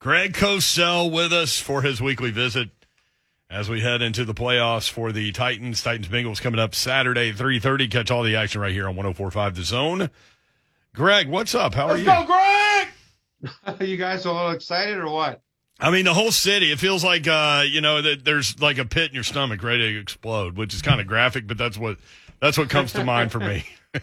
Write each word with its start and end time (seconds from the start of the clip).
Greg 0.00 0.32
Cosell 0.32 1.10
with 1.10 1.32
us 1.32 1.58
for 1.58 1.82
his 1.82 2.00
weekly 2.00 2.30
visit 2.30 2.70
as 3.50 3.68
we 3.68 3.80
head 3.80 4.00
into 4.00 4.24
the 4.24 4.34
playoffs 4.34 4.88
for 4.88 5.10
the 5.10 5.32
Titans. 5.32 5.82
Titans 5.82 6.06
Bengals 6.06 6.40
coming 6.40 6.60
up 6.60 6.72
Saturday, 6.72 7.32
3.30. 7.32 7.90
Catch 7.90 8.10
all 8.12 8.22
the 8.22 8.36
action 8.36 8.60
right 8.60 8.72
here 8.72 8.88
on 8.88 8.94
104.5 8.94 9.56
The 9.56 9.62
Zone. 9.64 10.10
Greg, 10.94 11.28
what's 11.28 11.52
up? 11.52 11.74
How 11.74 11.88
Let's 11.88 11.98
are 11.98 11.98
you? 11.98 12.26
go, 12.26 12.26
Greg! 12.26 13.80
you 13.88 13.96
guys 13.96 14.24
a 14.24 14.32
little 14.32 14.50
excited 14.50 14.98
or 14.98 15.08
what? 15.08 15.40
I 15.80 15.90
mean, 15.90 16.04
the 16.04 16.14
whole 16.14 16.30
city, 16.32 16.70
it 16.70 16.78
feels 16.78 17.02
like, 17.02 17.26
uh, 17.26 17.64
you 17.68 17.80
know, 17.80 18.00
that 18.00 18.24
there's 18.24 18.60
like 18.60 18.78
a 18.78 18.84
pit 18.84 19.08
in 19.10 19.14
your 19.14 19.24
stomach 19.24 19.64
ready 19.64 19.94
to 19.94 20.00
explode, 20.00 20.56
which 20.56 20.74
is 20.74 20.82
kind 20.82 21.00
of 21.00 21.08
graphic, 21.08 21.48
but 21.48 21.58
that's 21.58 21.76
what, 21.76 21.98
that's 22.40 22.56
what 22.56 22.70
comes 22.70 22.92
to 22.92 23.02
mind 23.02 23.32
for 23.32 23.40
me. 23.40 23.64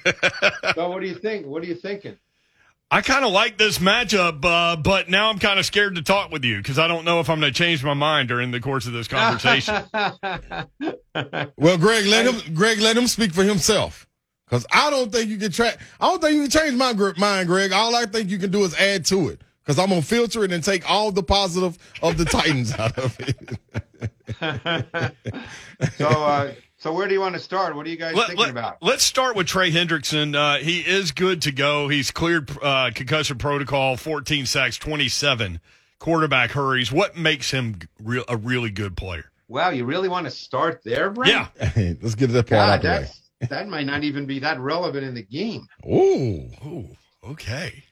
so 0.75 0.89
what 0.89 1.01
do 1.01 1.07
you 1.07 1.15
think? 1.15 1.45
What 1.45 1.63
are 1.63 1.67
you 1.67 1.75
thinking? 1.75 2.17
I 2.91 3.01
kind 3.01 3.25
of 3.25 3.31
like 3.31 3.57
this 3.57 3.79
matchup, 3.79 4.45
uh, 4.45 4.75
but 4.75 5.09
now 5.09 5.29
I'm 5.29 5.39
kind 5.39 5.59
of 5.59 5.65
scared 5.65 5.95
to 5.95 6.01
talk 6.01 6.31
with 6.31 6.45
you 6.45 6.57
because 6.57 6.77
I 6.77 6.87
don't 6.87 7.03
know 7.03 7.19
if 7.19 7.29
I'm 7.29 7.39
going 7.39 7.51
to 7.51 7.57
change 7.57 7.83
my 7.83 7.95
mind 7.95 8.27
during 8.27 8.51
the 8.51 8.59
course 8.59 8.85
of 8.85 8.93
this 8.93 9.07
conversation. 9.07 9.83
well, 11.57 11.77
Greg, 11.77 12.05
let 12.05 12.27
him. 12.27 12.53
Greg, 12.53 12.79
let 12.79 12.95
him 12.95 13.07
speak 13.07 13.33
for 13.33 13.43
himself. 13.43 14.07
Because 14.45 14.65
I 14.71 14.91
don't 14.91 15.11
think 15.11 15.29
you 15.29 15.37
can 15.37 15.51
track. 15.51 15.79
I 15.99 16.09
don't 16.09 16.21
think 16.21 16.35
you 16.35 16.41
can 16.43 16.51
change 16.51 16.75
my 16.75 16.93
mind, 17.17 17.47
Greg. 17.47 17.71
All 17.71 17.95
I 17.95 18.05
think 18.05 18.29
you 18.29 18.37
can 18.37 18.51
do 18.51 18.63
is 18.63 18.75
add 18.75 19.03
to 19.05 19.29
it. 19.29 19.41
Because 19.63 19.79
I'm 19.79 19.89
gonna 19.89 20.03
filter 20.03 20.43
it 20.43 20.51
and 20.51 20.63
take 20.63 20.87
all 20.87 21.11
the 21.11 21.23
positive 21.23 21.79
of 22.03 22.17
the 22.17 22.25
Titans 22.25 22.71
out 22.73 22.95
of 22.99 23.17
it. 23.19 23.59
so, 25.97 26.07
uh, 26.07 26.53
so 26.85 26.93
where 26.93 27.07
do 27.07 27.15
you 27.15 27.19
want 27.19 27.33
to 27.33 27.41
start? 27.41 27.75
What 27.75 27.87
are 27.87 27.89
you 27.89 27.95
guys 27.95 28.13
let, 28.13 28.27
thinking 28.27 28.43
let, 28.43 28.51
about? 28.51 28.77
Let's 28.79 29.03
start 29.03 29.35
with 29.35 29.47
Trey 29.47 29.71
Hendrickson. 29.71 30.35
Uh, 30.35 30.59
he 30.59 30.81
is 30.81 31.11
good 31.11 31.41
to 31.41 31.51
go. 31.51 31.87
He's 31.87 32.11
cleared 32.11 32.47
uh, 32.61 32.91
concussion 32.93 33.39
protocol, 33.39 33.97
14 33.97 34.45
sacks, 34.45 34.77
27 34.77 35.59
quarterback 35.97 36.51
hurries. 36.51 36.91
What 36.91 37.17
makes 37.17 37.49
him 37.49 37.79
re- 37.99 38.23
a 38.27 38.37
really 38.37 38.69
good 38.69 38.95
player? 38.95 39.31
Wow, 39.47 39.71
you 39.71 39.83
really 39.83 40.09
want 40.09 40.25
to 40.27 40.31
start 40.31 40.81
there, 40.85 41.09
Brent? 41.09 41.31
Yeah. 41.31 41.71
let's 42.03 42.13
get 42.13 42.27
that 42.27 42.49
part 42.49 42.69
out 42.69 42.81
that, 42.83 43.11
that 43.49 43.67
might 43.67 43.87
not 43.87 44.03
even 44.03 44.27
be 44.27 44.37
that 44.37 44.59
relevant 44.59 45.05
in 45.05 45.15
the 45.15 45.23
game. 45.23 45.65
Ooh. 45.87 46.51
Ooh. 46.67 46.89
Okay. 47.23 47.83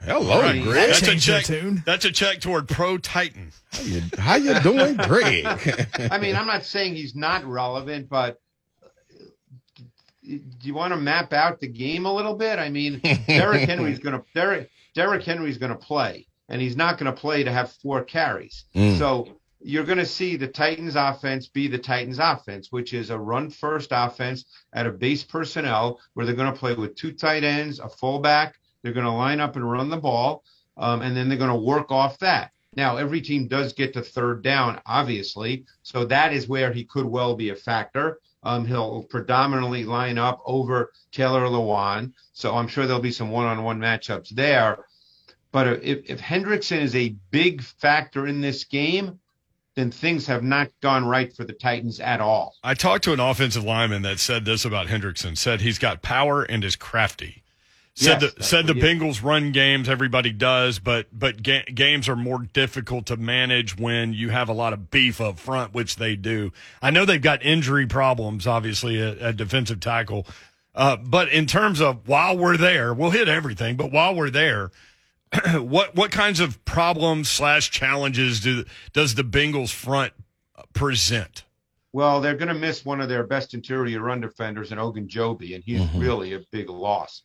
Hello, 0.00 0.40
right. 0.40 0.62
Greg. 0.62 0.90
That's 0.90 1.08
a 1.08 1.16
check. 1.16 1.46
That's 1.84 2.04
a 2.04 2.12
check 2.12 2.40
toward 2.40 2.68
Pro 2.68 2.98
Titan. 2.98 3.52
How 3.72 3.82
you, 3.82 4.02
how 4.18 4.36
you 4.36 4.60
doing, 4.60 4.96
Greg? 4.96 5.44
I 6.10 6.18
mean, 6.18 6.36
I'm 6.36 6.46
not 6.46 6.64
saying 6.64 6.94
he's 6.94 7.14
not 7.14 7.44
relevant, 7.44 8.08
but 8.08 8.40
do 10.22 10.40
you 10.62 10.74
want 10.74 10.92
to 10.92 10.98
map 10.98 11.32
out 11.32 11.60
the 11.60 11.68
game 11.68 12.06
a 12.06 12.12
little 12.12 12.34
bit? 12.34 12.58
I 12.58 12.68
mean, 12.68 13.00
Derrick 13.26 13.62
Henry's 13.68 13.98
going 13.98 14.18
to 14.18 14.24
Derrick 14.34 14.70
Derrick 14.94 15.24
Henry's 15.24 15.58
going 15.58 15.72
to 15.72 15.78
play, 15.78 16.26
and 16.48 16.60
he's 16.60 16.76
not 16.76 16.98
going 16.98 17.12
to 17.12 17.18
play 17.18 17.44
to 17.44 17.52
have 17.52 17.72
four 17.72 18.02
carries. 18.04 18.64
Mm. 18.74 18.98
So 18.98 19.38
you're 19.60 19.84
going 19.84 19.98
to 19.98 20.06
see 20.06 20.36
the 20.36 20.48
Titans 20.48 20.94
offense 20.96 21.48
be 21.48 21.68
the 21.68 21.78
Titans 21.78 22.18
offense, 22.18 22.70
which 22.70 22.94
is 22.94 23.10
a 23.10 23.18
run 23.18 23.50
first 23.50 23.90
offense 23.92 24.44
at 24.72 24.86
a 24.86 24.92
base 24.92 25.24
personnel 25.24 25.98
where 26.14 26.24
they're 26.24 26.34
going 26.34 26.52
to 26.52 26.58
play 26.58 26.74
with 26.74 26.94
two 26.94 27.12
tight 27.12 27.44
ends, 27.44 27.80
a 27.80 27.88
fullback, 27.88 28.54
they're 28.82 28.92
going 28.92 29.06
to 29.06 29.12
line 29.12 29.40
up 29.40 29.56
and 29.56 29.70
run 29.70 29.90
the 29.90 29.96
ball, 29.96 30.44
um, 30.76 31.02
and 31.02 31.16
then 31.16 31.28
they're 31.28 31.38
going 31.38 31.50
to 31.50 31.56
work 31.56 31.90
off 31.90 32.18
that. 32.18 32.52
Now, 32.76 32.96
every 32.96 33.20
team 33.20 33.48
does 33.48 33.72
get 33.72 33.94
to 33.94 34.02
third 34.02 34.42
down, 34.42 34.80
obviously, 34.86 35.64
so 35.82 36.04
that 36.04 36.32
is 36.32 36.48
where 36.48 36.72
he 36.72 36.84
could 36.84 37.06
well 37.06 37.34
be 37.34 37.48
a 37.48 37.56
factor. 37.56 38.20
Um, 38.42 38.64
he'll 38.66 39.02
predominantly 39.02 39.84
line 39.84 40.16
up 40.16 40.40
over 40.46 40.92
Taylor 41.10 41.46
Lewan, 41.46 42.12
so 42.32 42.54
I'm 42.54 42.68
sure 42.68 42.86
there'll 42.86 43.02
be 43.02 43.10
some 43.10 43.30
one-on-one 43.30 43.80
matchups 43.80 44.28
there. 44.30 44.84
But 45.50 45.82
if, 45.82 46.08
if 46.08 46.20
Hendrickson 46.20 46.80
is 46.80 46.94
a 46.94 47.16
big 47.30 47.62
factor 47.62 48.26
in 48.26 48.40
this 48.40 48.64
game, 48.64 49.18
then 49.74 49.90
things 49.90 50.26
have 50.26 50.42
not 50.42 50.68
gone 50.80 51.04
right 51.04 51.34
for 51.34 51.44
the 51.44 51.52
Titans 51.52 52.00
at 52.00 52.20
all. 52.20 52.54
I 52.62 52.74
talked 52.74 53.04
to 53.04 53.12
an 53.12 53.20
offensive 53.20 53.64
lineman 53.64 54.02
that 54.02 54.18
said 54.18 54.44
this 54.44 54.64
about 54.64 54.88
Hendrickson: 54.88 55.36
said 55.36 55.60
he's 55.60 55.78
got 55.78 56.02
power 56.02 56.42
and 56.42 56.64
is 56.64 56.76
crafty. 56.76 57.42
Said 57.98 58.22
yes, 58.22 58.34
the 58.34 58.42
said 58.44 58.66
the 58.68 58.74
Bengals 58.74 59.24
run 59.24 59.50
games 59.50 59.88
everybody 59.88 60.30
does, 60.30 60.78
but 60.78 61.08
but 61.12 61.42
ga- 61.42 61.64
games 61.64 62.08
are 62.08 62.14
more 62.14 62.38
difficult 62.52 63.06
to 63.06 63.16
manage 63.16 63.76
when 63.76 64.12
you 64.12 64.28
have 64.28 64.48
a 64.48 64.52
lot 64.52 64.72
of 64.72 64.88
beef 64.88 65.20
up 65.20 65.36
front, 65.36 65.74
which 65.74 65.96
they 65.96 66.14
do. 66.14 66.52
I 66.80 66.92
know 66.92 67.04
they've 67.04 67.20
got 67.20 67.44
injury 67.44 67.88
problems, 67.88 68.46
obviously 68.46 69.02
at, 69.02 69.18
at 69.18 69.36
defensive 69.36 69.80
tackle, 69.80 70.28
uh, 70.76 70.96
but 70.96 71.28
in 71.30 71.46
terms 71.46 71.80
of 71.80 72.06
while 72.06 72.38
we're 72.38 72.56
there, 72.56 72.94
we'll 72.94 73.10
hit 73.10 73.26
everything. 73.26 73.76
But 73.76 73.90
while 73.90 74.14
we're 74.14 74.30
there, 74.30 74.70
what 75.54 75.96
what 75.96 76.12
kinds 76.12 76.38
of 76.38 76.64
problems 76.64 77.28
slash 77.28 77.68
challenges 77.68 78.38
do 78.38 78.64
does 78.92 79.16
the 79.16 79.24
Bengals 79.24 79.72
front 79.72 80.12
present? 80.72 81.42
Well, 81.92 82.20
they're 82.20 82.36
going 82.36 82.46
to 82.46 82.54
miss 82.54 82.84
one 82.84 83.00
of 83.00 83.08
their 83.08 83.24
best 83.26 83.54
interior 83.54 84.00
run 84.02 84.20
defenders 84.20 84.70
in 84.70 84.78
Ogunjobi, 84.78 85.56
and 85.56 85.64
he's 85.64 85.80
mm-hmm. 85.80 85.98
really 85.98 86.34
a 86.34 86.44
big 86.52 86.70
loss. 86.70 87.22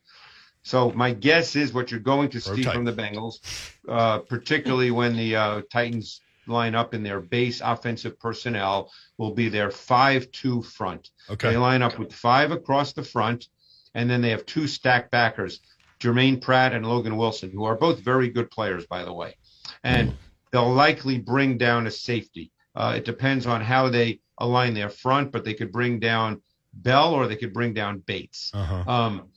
So 0.64 0.90
my 0.92 1.12
guess 1.12 1.56
is 1.56 1.72
what 1.72 1.90
you're 1.90 2.00
going 2.00 2.30
to 2.30 2.40
see 2.40 2.62
from 2.62 2.84
the 2.84 2.92
Bengals, 2.92 3.38
uh, 3.86 4.20
particularly 4.20 4.90
when 4.90 5.14
the 5.14 5.36
uh, 5.36 5.62
Titans 5.70 6.22
line 6.46 6.74
up 6.74 6.94
in 6.94 7.02
their 7.02 7.20
base 7.20 7.60
offensive 7.62 8.18
personnel, 8.18 8.90
will 9.18 9.32
be 9.32 9.50
their 9.50 9.70
five-two 9.70 10.62
front. 10.62 11.10
Okay. 11.30 11.50
They 11.50 11.56
line 11.58 11.82
up 11.82 11.98
with 11.98 12.12
five 12.12 12.50
across 12.50 12.94
the 12.94 13.02
front, 13.02 13.48
and 13.94 14.08
then 14.08 14.22
they 14.22 14.30
have 14.30 14.46
two 14.46 14.66
stack 14.66 15.10
backers, 15.10 15.60
Germaine 16.00 16.40
Pratt 16.40 16.72
and 16.72 16.86
Logan 16.86 17.18
Wilson, 17.18 17.50
who 17.50 17.64
are 17.64 17.76
both 17.76 18.00
very 18.00 18.30
good 18.30 18.50
players, 18.50 18.86
by 18.86 19.04
the 19.04 19.12
way. 19.12 19.36
And 19.82 20.16
they'll 20.50 20.72
likely 20.72 21.18
bring 21.18 21.58
down 21.58 21.86
a 21.86 21.90
safety. 21.90 22.52
Uh, 22.74 22.94
it 22.96 23.04
depends 23.04 23.46
on 23.46 23.60
how 23.60 23.90
they 23.90 24.20
align 24.38 24.72
their 24.72 24.88
front, 24.88 25.30
but 25.30 25.44
they 25.44 25.54
could 25.54 25.70
bring 25.70 26.00
down 26.00 26.40
Bell 26.72 27.14
or 27.14 27.28
they 27.28 27.36
could 27.36 27.52
bring 27.52 27.74
down 27.74 27.98
Bates. 27.98 28.50
Uh-huh. 28.54 28.90
Um, 28.90 29.28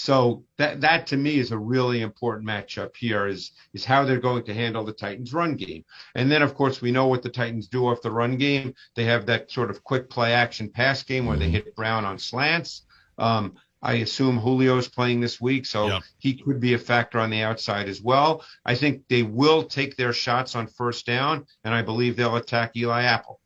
so 0.00 0.44
that 0.58 0.80
that 0.80 1.08
to 1.08 1.16
me 1.16 1.40
is 1.40 1.50
a 1.50 1.58
really 1.58 2.02
important 2.02 2.46
matchup 2.46 2.96
here 2.96 3.26
is 3.26 3.50
is 3.74 3.84
how 3.84 4.04
they're 4.04 4.20
going 4.20 4.44
to 4.44 4.54
handle 4.54 4.84
the 4.84 4.92
Titans 4.92 5.34
run 5.34 5.56
game. 5.56 5.84
And 6.14 6.30
then 6.30 6.40
of 6.40 6.54
course 6.54 6.80
we 6.80 6.92
know 6.92 7.08
what 7.08 7.24
the 7.24 7.28
Titans 7.28 7.66
do 7.66 7.88
off 7.88 8.00
the 8.00 8.12
run 8.12 8.36
game. 8.36 8.74
They 8.94 9.02
have 9.06 9.26
that 9.26 9.50
sort 9.50 9.70
of 9.70 9.82
quick 9.82 10.08
play 10.08 10.34
action 10.34 10.68
pass 10.68 11.02
game 11.02 11.26
where 11.26 11.36
they 11.36 11.46
mm-hmm. 11.46 11.54
hit 11.54 11.74
Brown 11.74 12.04
on 12.04 12.16
slants. 12.16 12.82
Um, 13.18 13.56
I 13.82 13.94
assume 13.94 14.38
Julio 14.38 14.78
is 14.78 14.86
playing 14.86 15.20
this 15.20 15.40
week, 15.40 15.66
so 15.66 15.88
yep. 15.88 16.02
he 16.18 16.34
could 16.34 16.60
be 16.60 16.74
a 16.74 16.78
factor 16.78 17.18
on 17.18 17.30
the 17.30 17.42
outside 17.42 17.88
as 17.88 18.00
well. 18.00 18.44
I 18.64 18.76
think 18.76 19.02
they 19.08 19.24
will 19.24 19.64
take 19.64 19.96
their 19.96 20.12
shots 20.12 20.54
on 20.54 20.68
first 20.68 21.06
down, 21.06 21.44
and 21.64 21.74
I 21.74 21.82
believe 21.82 22.14
they'll 22.14 22.36
attack 22.36 22.76
Eli 22.76 23.02
Apple. 23.02 23.40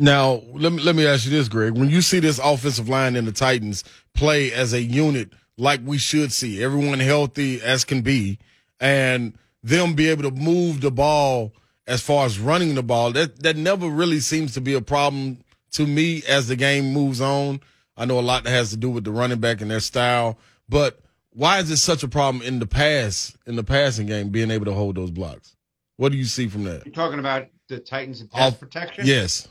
Now, 0.00 0.42
let 0.52 0.72
me 0.72 0.82
let 0.82 0.96
me 0.96 1.06
ask 1.06 1.26
you 1.26 1.30
this, 1.30 1.48
Greg. 1.48 1.78
When 1.78 1.90
you 1.90 2.02
see 2.02 2.18
this 2.18 2.40
offensive 2.42 2.88
line 2.88 3.14
in 3.14 3.24
the 3.24 3.32
Titans 3.32 3.84
play 4.14 4.52
as 4.52 4.72
a 4.72 4.82
unit, 4.82 5.32
like 5.56 5.80
we 5.84 5.98
should 5.98 6.32
see. 6.32 6.62
Everyone 6.62 7.00
healthy 7.00 7.60
as 7.60 7.84
can 7.84 8.02
be, 8.02 8.38
and 8.80 9.34
them 9.62 9.94
be 9.94 10.08
able 10.08 10.24
to 10.24 10.30
move 10.30 10.80
the 10.80 10.90
ball 10.90 11.52
as 11.86 12.00
far 12.00 12.26
as 12.26 12.38
running 12.38 12.74
the 12.74 12.82
ball. 12.82 13.12
That 13.12 13.42
that 13.42 13.56
never 13.56 13.88
really 13.88 14.20
seems 14.20 14.54
to 14.54 14.60
be 14.60 14.74
a 14.74 14.80
problem 14.80 15.38
to 15.72 15.86
me 15.86 16.22
as 16.28 16.48
the 16.48 16.56
game 16.56 16.92
moves 16.92 17.20
on. 17.20 17.60
I 17.96 18.04
know 18.04 18.18
a 18.18 18.20
lot 18.20 18.44
that 18.44 18.50
has 18.50 18.70
to 18.70 18.76
do 18.76 18.90
with 18.90 19.04
the 19.04 19.12
running 19.12 19.40
back 19.40 19.60
and 19.60 19.70
their 19.70 19.80
style, 19.80 20.38
but 20.68 21.00
why 21.34 21.58
is 21.60 21.70
it 21.70 21.76
such 21.76 22.02
a 22.02 22.08
problem 22.08 22.42
in 22.42 22.58
the 22.58 22.66
pass 22.66 23.36
in 23.46 23.56
the 23.56 23.64
passing 23.64 24.06
game 24.06 24.30
being 24.30 24.50
able 24.50 24.64
to 24.66 24.72
hold 24.72 24.96
those 24.96 25.10
blocks? 25.10 25.56
What 25.96 26.12
do 26.12 26.18
you 26.18 26.24
see 26.24 26.48
from 26.48 26.64
that? 26.64 26.84
You're 26.86 26.94
talking 26.94 27.18
about 27.18 27.48
the 27.68 27.78
Titans 27.78 28.20
in 28.20 28.28
pass 28.28 28.54
protection. 28.54 29.06
Yes. 29.06 29.48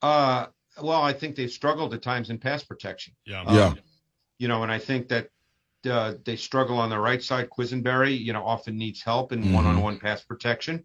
Uh, 0.00 0.46
well, 0.82 1.02
I 1.02 1.12
think 1.12 1.36
they've 1.36 1.50
struggled 1.50 1.94
at 1.94 2.02
times 2.02 2.30
in 2.30 2.38
pass 2.38 2.64
protection. 2.64 3.14
Yeah. 3.24 3.42
Um, 3.42 3.56
yeah 3.56 3.74
you 4.42 4.48
know, 4.48 4.64
and 4.64 4.72
I 4.72 4.80
think 4.80 5.06
that 5.06 5.28
uh, 5.88 6.14
they 6.24 6.34
struggle 6.34 6.78
on 6.78 6.90
the 6.90 6.98
right 6.98 7.22
side. 7.22 7.48
Quessenberry, 7.48 8.18
you 8.18 8.32
know, 8.32 8.44
often 8.44 8.76
needs 8.76 9.00
help 9.00 9.30
in 9.30 9.40
mm-hmm. 9.40 9.54
one-on-one 9.54 10.00
pass 10.00 10.20
protection. 10.24 10.84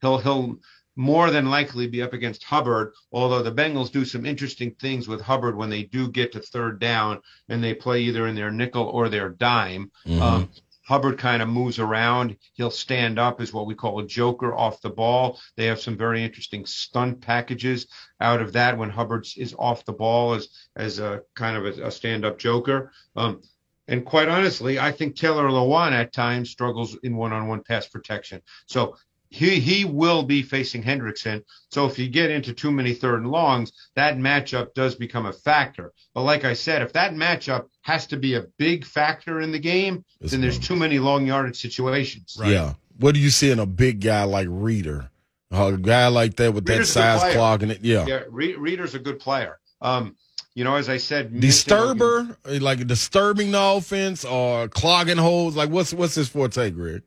He'll 0.00 0.18
he'll 0.18 0.58
more 0.96 1.30
than 1.30 1.48
likely 1.48 1.86
be 1.86 2.02
up 2.02 2.14
against 2.14 2.42
Hubbard, 2.42 2.94
although 3.12 3.44
the 3.44 3.52
Bengals 3.52 3.92
do 3.92 4.04
some 4.04 4.26
interesting 4.26 4.74
things 4.80 5.06
with 5.06 5.20
Hubbard 5.20 5.56
when 5.56 5.70
they 5.70 5.84
do 5.84 6.10
get 6.10 6.32
to 6.32 6.40
third 6.40 6.80
down 6.80 7.20
and 7.48 7.62
they 7.62 7.74
play 7.74 8.00
either 8.00 8.26
in 8.26 8.34
their 8.34 8.50
nickel 8.50 8.84
or 8.84 9.08
their 9.08 9.28
dime. 9.28 9.92
Mm-hmm. 10.04 10.22
Um, 10.22 10.50
Hubbard 10.86 11.18
kind 11.18 11.42
of 11.42 11.48
moves 11.48 11.78
around. 11.78 12.36
He'll 12.54 12.70
stand 12.70 13.18
up 13.18 13.40
as 13.40 13.52
what 13.52 13.66
we 13.66 13.74
call 13.74 13.98
a 13.98 14.06
joker 14.06 14.54
off 14.54 14.80
the 14.80 14.90
ball. 14.90 15.40
They 15.56 15.66
have 15.66 15.80
some 15.80 15.96
very 15.96 16.22
interesting 16.22 16.64
stunt 16.64 17.20
packages 17.20 17.88
out 18.20 18.40
of 18.40 18.52
that 18.52 18.78
when 18.78 18.90
Hubbard 18.90 19.26
is 19.36 19.54
off 19.58 19.84
the 19.84 19.92
ball 19.92 20.34
as 20.34 20.48
as 20.76 20.98
a 20.98 21.22
kind 21.34 21.56
of 21.56 21.64
a, 21.78 21.86
a 21.86 21.90
stand 21.90 22.24
up 22.24 22.38
joker. 22.38 22.92
Um, 23.16 23.42
and 23.88 24.04
quite 24.04 24.28
honestly, 24.28 24.78
I 24.78 24.92
think 24.92 25.16
Taylor 25.16 25.48
Lewan 25.48 25.92
at 25.92 26.12
times 26.12 26.50
struggles 26.50 26.96
in 27.02 27.16
one 27.16 27.32
on 27.32 27.48
one 27.48 27.62
pass 27.62 27.88
protection. 27.88 28.42
So 28.66 28.96
he 29.30 29.60
he 29.60 29.84
will 29.84 30.22
be 30.22 30.42
facing 30.42 30.82
Hendrickson. 30.82 31.42
So 31.70 31.86
if 31.86 31.98
you 31.98 32.08
get 32.08 32.30
into 32.30 32.52
too 32.52 32.70
many 32.70 32.94
third 32.94 33.22
and 33.22 33.30
longs, 33.30 33.72
that 33.96 34.16
matchup 34.16 34.74
does 34.74 34.94
become 34.94 35.26
a 35.26 35.32
factor. 35.32 35.92
But 36.14 36.22
like 36.22 36.44
I 36.44 36.54
said, 36.54 36.82
if 36.82 36.92
that 36.94 37.14
matchup 37.14 37.66
has 37.82 38.06
to 38.08 38.16
be 38.16 38.34
a 38.34 38.44
big 38.58 38.84
factor 38.84 39.40
in 39.40 39.52
the 39.52 39.58
game, 39.58 40.04
it's 40.20 40.32
then 40.32 40.40
there's 40.40 40.58
too 40.58 40.76
many 40.76 40.98
long 40.98 41.26
yardage 41.26 41.60
situations. 41.60 42.36
Right. 42.40 42.52
Yeah. 42.52 42.74
what 42.98 43.14
do 43.14 43.20
you 43.20 43.30
see 43.30 43.50
in 43.50 43.58
a 43.58 43.66
big 43.66 44.00
guy 44.00 44.24
like 44.24 44.48
Reader? 44.50 45.10
A 45.50 45.76
guy 45.76 46.08
like 46.08 46.36
that 46.36 46.52
with 46.54 46.68
Reader's 46.68 46.92
that 46.94 47.20
size 47.20 47.32
clogging 47.34 47.70
it. 47.70 47.80
Yeah. 47.82 48.06
Yeah. 48.06 48.22
Re- 48.28 48.56
Reader's 48.56 48.94
a 48.94 48.98
good 48.98 49.18
player. 49.20 49.58
Um, 49.80 50.16
you 50.54 50.64
know, 50.64 50.76
as 50.76 50.88
I 50.88 50.96
said, 50.96 51.38
disturber, 51.38 52.36
like 52.46 52.86
disturbing 52.86 53.50
the 53.50 53.60
offense 53.60 54.24
or 54.24 54.68
clogging 54.68 55.18
holes. 55.18 55.54
Like, 55.54 55.68
what's 55.68 55.92
what's 55.92 56.14
his 56.14 56.30
forte, 56.30 56.70
Greg? 56.70 57.02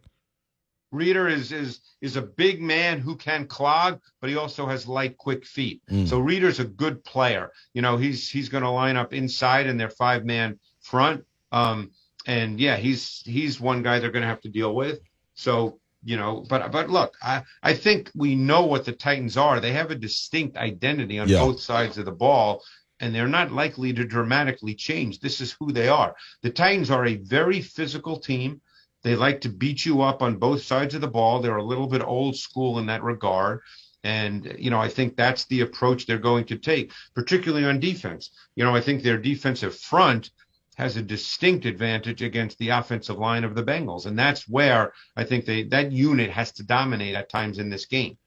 Reader 0.92 1.28
is 1.28 1.52
is 1.52 1.82
is 2.02 2.16
a 2.16 2.22
big 2.22 2.62
man 2.62 3.00
who 3.00 3.16
can 3.16 3.46
clog, 3.46 4.00
but 4.22 4.30
he 4.30 4.38
also 4.38 4.66
has 4.66 4.88
light, 4.88 5.18
quick 5.18 5.46
feet. 5.46 5.82
Mm. 5.90 6.08
So 6.08 6.20
Reader's 6.20 6.60
a 6.60 6.66
good 6.66 7.04
player. 7.04 7.52
You 7.74 7.82
know, 7.82 7.98
he's 7.98 8.30
he's 8.30 8.50
going 8.50 8.64
to 8.64 8.70
line 8.70 8.98
up 8.98 9.14
inside 9.14 9.68
in 9.68 9.78
their 9.78 9.90
five 9.90 10.26
man 10.26 10.60
front. 10.82 11.26
Um, 11.52 11.92
and 12.26 12.60
yeah, 12.60 12.78
he's 12.78 13.22
he's 13.26 13.60
one 13.60 13.84
guy 13.84 14.00
they're 14.00 14.12
going 14.12 14.24
to 14.24 14.28
have 14.28 14.42
to 14.42 14.50
deal 14.50 14.76
with. 14.76 15.00
So 15.36 15.80
you 16.04 16.18
know, 16.18 16.46
but 16.50 16.72
but 16.72 16.90
look, 16.90 17.16
I 17.22 17.44
I 17.62 17.74
think 17.74 18.12
we 18.16 18.36
know 18.36 18.66
what 18.66 18.86
the 18.86 18.94
Titans 18.94 19.38
are. 19.38 19.60
They 19.60 19.74
have 19.74 19.92
a 19.92 19.96
distinct 19.96 20.58
identity 20.58 21.20
on 21.20 21.28
yeah. 21.28 21.40
both 21.40 21.60
sides 21.60 21.98
of 21.98 22.06
the 22.06 22.12
ball, 22.12 22.64
and 23.00 23.14
they're 23.14 23.28
not 23.28 23.52
likely 23.52 23.94
to 23.94 24.06
dramatically 24.06 24.76
change. 24.76 25.20
This 25.20 25.42
is 25.42 25.56
who 25.60 25.72
they 25.72 25.90
are. 25.90 26.16
The 26.42 26.50
Titans 26.50 26.90
are 26.90 27.06
a 27.06 27.16
very 27.16 27.62
physical 27.62 28.20
team. 28.20 28.62
They 29.04 29.16
like 29.16 29.42
to 29.42 29.50
beat 29.50 29.86
you 29.86 30.02
up 30.02 30.22
on 30.22 30.38
both 30.38 30.64
sides 30.64 30.96
of 30.96 31.02
the 31.02 31.08
ball. 31.08 31.40
They're 31.40 31.58
a 31.58 31.64
little 31.64 31.88
bit 31.88 32.02
old 32.02 32.36
school 32.36 32.80
in 32.80 32.86
that 32.88 33.04
regard. 33.04 33.62
And, 34.04 34.56
you 34.58 34.70
know, 34.70 34.80
I 34.80 34.88
think 34.88 35.16
that's 35.16 35.46
the 35.46 35.62
approach 35.62 36.06
they're 36.06 36.18
going 36.18 36.46
to 36.46 36.58
take, 36.58 36.92
particularly 37.16 37.66
on 37.66 37.80
defense. 37.80 38.32
You 38.56 38.64
know, 38.64 38.76
I 38.76 38.82
think 38.82 39.04
their 39.04 39.18
defensive 39.18 39.76
front 39.76 40.32
has 40.78 40.96
a 40.96 41.02
distinct 41.02 41.66
advantage 41.66 42.22
against 42.22 42.58
the 42.58 42.70
offensive 42.70 43.18
line 43.18 43.44
of 43.44 43.56
the 43.56 43.64
Bengals. 43.64 44.06
And 44.06 44.18
that's 44.18 44.48
where 44.48 44.94
I 45.18 45.26
think 45.26 45.46
they, 45.46 45.64
that 45.64 45.92
unit 45.92 46.30
has 46.30 46.54
to 46.54 46.64
dominate 46.64 47.16
at 47.16 47.30
times 47.30 47.60
in 47.60 47.70
this 47.70 47.86
game. 47.86 48.18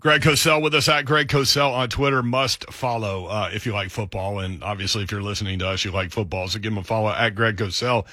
Greg 0.00 0.22
Cosell 0.22 0.62
with 0.62 0.74
us 0.74 0.88
at 0.88 1.04
Greg 1.04 1.28
Cosell 1.28 1.74
on 1.74 1.90
Twitter. 1.90 2.22
Must 2.22 2.72
follow 2.72 3.26
uh, 3.26 3.50
if 3.52 3.66
you 3.66 3.74
like 3.74 3.90
football, 3.90 4.38
and 4.38 4.64
obviously 4.64 5.02
if 5.02 5.12
you're 5.12 5.22
listening 5.22 5.58
to 5.58 5.68
us, 5.68 5.84
you 5.84 5.90
like 5.90 6.10
football. 6.10 6.48
So 6.48 6.58
give 6.58 6.72
him 6.72 6.78
a 6.78 6.82
follow 6.82 7.10
at 7.10 7.34
Greg 7.34 7.58
Cosell. 7.58 8.06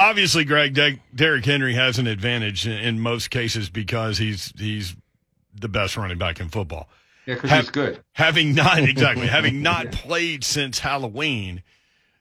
Obviously, 0.00 0.44
Greg 0.44 0.72
De- 0.72 0.98
Derrick 1.14 1.44
Henry 1.44 1.74
has 1.74 1.98
an 1.98 2.06
advantage 2.06 2.66
in, 2.66 2.72
in, 2.72 3.00
most 3.00 3.30
cases 3.30 3.68
because 3.68 4.16
he's 4.16 4.52
he's 4.58 4.96
the 5.54 5.68
best 5.68 5.96
running 5.96 6.16
back 6.16 6.40
in 6.40 6.48
football. 6.48 6.88
Yeah, 7.26 7.34
because 7.34 7.50
he's 7.50 7.70
good. 7.70 8.02
Having 8.12 8.54
not 8.54 8.78
exactly 8.88 9.26
having 9.26 9.62
not 9.62 9.84
yeah. 9.84 9.90
played 9.92 10.42
since 10.42 10.78
Halloween, 10.78 11.62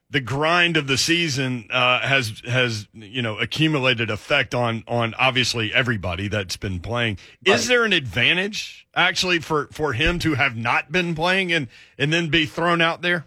the 0.09 0.19
grind 0.19 0.75
of 0.75 0.87
the 0.87 0.97
season 0.97 1.67
uh, 1.71 2.01
has 2.01 2.41
has 2.45 2.87
you 2.93 3.21
know 3.21 3.37
accumulated 3.37 4.09
effect 4.09 4.53
on 4.53 4.83
on 4.85 5.13
obviously 5.13 5.73
everybody 5.73 6.27
that's 6.27 6.57
been 6.57 6.79
playing. 6.79 7.17
Right. 7.47 7.55
Is 7.55 7.67
there 7.67 7.85
an 7.85 7.93
advantage 7.93 8.87
actually 8.93 9.39
for 9.39 9.67
for 9.71 9.93
him 9.93 10.19
to 10.19 10.33
have 10.33 10.57
not 10.57 10.91
been 10.91 11.15
playing 11.15 11.53
and 11.53 11.67
and 11.97 12.11
then 12.11 12.29
be 12.29 12.45
thrown 12.45 12.81
out 12.81 13.01
there? 13.01 13.25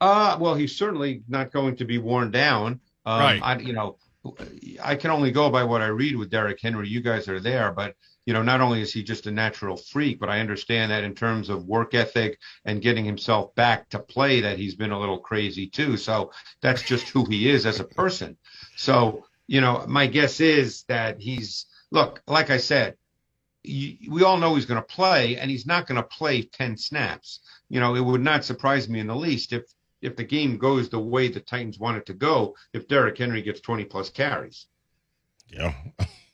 Uh 0.00 0.36
well, 0.40 0.54
he's 0.54 0.76
certainly 0.76 1.22
not 1.28 1.52
going 1.52 1.76
to 1.76 1.84
be 1.84 1.98
worn 1.98 2.30
down. 2.30 2.80
Um, 3.06 3.20
right. 3.20 3.40
I, 3.42 3.58
you 3.58 3.72
know, 3.72 3.96
I 4.82 4.96
can 4.96 5.10
only 5.10 5.30
go 5.30 5.50
by 5.50 5.64
what 5.64 5.80
I 5.80 5.86
read 5.86 6.16
with 6.16 6.30
Derrick 6.30 6.60
Henry. 6.60 6.88
You 6.88 7.00
guys 7.00 7.28
are 7.28 7.40
there, 7.40 7.72
but 7.72 7.94
you 8.26 8.34
know, 8.34 8.42
not 8.42 8.60
only 8.60 8.82
is 8.82 8.92
he 8.92 9.02
just 9.02 9.26
a 9.26 9.30
natural 9.30 9.76
freak, 9.76 10.20
but 10.20 10.28
I 10.28 10.40
understand 10.40 10.92
that 10.92 11.04
in 11.04 11.14
terms 11.14 11.48
of 11.48 11.64
work 11.64 11.94
ethic 11.94 12.38
and 12.64 12.82
getting 12.82 13.04
himself 13.04 13.54
back 13.54 13.88
to 13.90 13.98
play, 13.98 14.42
that 14.42 14.58
he's 14.58 14.74
been 14.74 14.92
a 14.92 15.00
little 15.00 15.18
crazy 15.18 15.66
too. 15.66 15.96
So 15.96 16.30
that's 16.60 16.82
just 16.82 17.08
who 17.08 17.24
he 17.24 17.48
is 17.48 17.66
as 17.66 17.80
a 17.80 17.84
person. 17.84 18.36
So, 18.76 19.26
you 19.46 19.60
know, 19.60 19.84
my 19.88 20.06
guess 20.06 20.40
is 20.40 20.84
that 20.84 21.18
he's, 21.18 21.66
look, 21.90 22.22
like 22.26 22.50
I 22.50 22.58
said, 22.58 22.96
we 23.64 24.22
all 24.22 24.38
know 24.38 24.54
he's 24.54 24.66
going 24.66 24.80
to 24.80 24.86
play 24.86 25.36
and 25.36 25.50
he's 25.50 25.66
not 25.66 25.86
going 25.86 26.00
to 26.00 26.06
play 26.06 26.42
10 26.42 26.76
snaps. 26.76 27.40
You 27.68 27.80
know, 27.80 27.94
it 27.94 28.04
would 28.04 28.22
not 28.22 28.44
surprise 28.44 28.88
me 28.88 29.00
in 29.00 29.06
the 29.06 29.16
least 29.16 29.52
if, 29.52 29.64
if 30.02 30.16
the 30.16 30.24
game 30.24 30.56
goes 30.56 30.88
the 30.88 30.98
way 30.98 31.28
the 31.28 31.40
Titans 31.40 31.78
want 31.78 31.96
it 31.96 32.06
to 32.06 32.14
go, 32.14 32.56
if 32.72 32.88
Derrick 32.88 33.18
Henry 33.18 33.42
gets 33.42 33.60
20 33.60 33.84
plus 33.84 34.10
carries. 34.10 34.66
Yeah. 35.48 35.74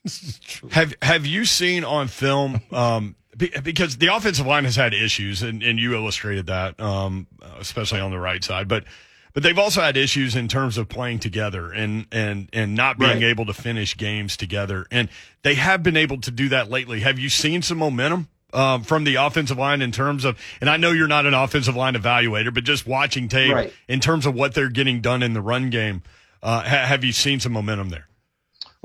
have 0.71 0.95
Have 1.03 1.27
you 1.27 1.45
seen 1.45 1.85
on 1.85 2.09
film? 2.09 2.61
Um, 2.71 3.17
because 3.37 3.99
the 3.99 4.07
offensive 4.07 4.47
line 4.47 4.65
has 4.65 4.77
had 4.77 4.95
issues, 4.95 5.43
and, 5.43 5.63
and 5.63 5.79
you 5.79 5.95
illustrated 5.95 6.47
that, 6.47 6.81
um, 6.81 7.27
especially 7.59 8.01
on 8.01 8.11
the 8.11 8.19
right 8.19 8.43
side. 8.43 8.67
But 8.67 8.85
but 9.35 9.43
they've 9.43 9.59
also 9.59 9.83
had 9.83 9.99
issues 9.99 10.35
in 10.35 10.49
terms 10.49 10.79
of 10.79 10.89
playing 10.89 11.19
together 11.19 11.71
and 11.71 12.07
and 12.11 12.49
and 12.55 12.75
not 12.75 12.99
being 12.99 13.19
right. 13.19 13.25
able 13.25 13.45
to 13.45 13.53
finish 13.53 13.95
games 13.95 14.37
together. 14.37 14.87
And 14.91 15.11
they 15.43 15.55
have 15.57 15.83
been 15.83 15.97
able 15.97 16.19
to 16.23 16.31
do 16.31 16.49
that 16.49 16.71
lately. 16.71 17.01
Have 17.01 17.19
you 17.19 17.29
seen 17.29 17.61
some 17.61 17.77
momentum? 17.77 18.29
Um, 18.57 18.85
from 18.85 19.05
the 19.05 19.17
offensive 19.17 19.59
line 19.59 19.83
in 19.83 19.93
terms 19.93 20.25
of, 20.25 20.41
and 20.63 20.71
I 20.71 20.79
know 20.79 20.91
you're 20.91 21.07
not 21.07 21.27
an 21.27 21.35
offensive 21.35 21.77
line 21.77 21.93
evaluator, 21.93 22.55
but 22.55 22.65
just 22.65 22.87
watching 22.87 23.29
tape 23.29 23.53
right. 23.53 23.73
in 23.87 24.01
terms 24.01 24.25
of 24.25 24.35
what 24.35 24.55
they're 24.55 24.71
getting 24.71 25.03
done 25.03 25.23
in 25.23 25.35
the 25.35 25.43
run 25.43 25.69
game, 25.69 26.03
uh, 26.43 26.63
ha- 26.63 26.87
have 26.87 27.05
you 27.05 27.13
seen 27.13 27.39
some 27.39 27.53
momentum 27.53 27.91
there? 27.91 28.09